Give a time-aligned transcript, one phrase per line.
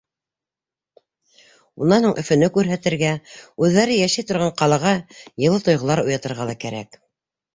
[1.85, 3.11] Унан һуң Өфөнө күрһәтергә,
[3.67, 4.93] үҙҙәре йәшәй торған ҡалаға
[5.45, 6.99] йылы тойғолар уятырға ла кәрәк.